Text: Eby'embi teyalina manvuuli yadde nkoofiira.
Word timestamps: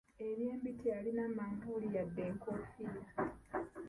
Eby'embi 0.27 0.71
teyalina 0.81 1.23
manvuuli 1.37 1.87
yadde 1.95 2.23
nkoofiira. 2.35 3.01